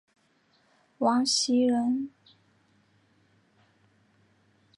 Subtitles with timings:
[0.97, 2.09] 王袭人。